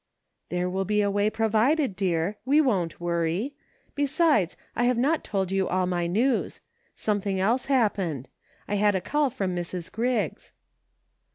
[0.49, 3.53] "There will be a way provided, dear; we won't worry.
[3.93, 6.59] Besides, I have not told you all my news;
[6.95, 8.27] something else happened.
[8.67, 9.91] I had a call from Mrs.
[9.91, 10.53] Griggs."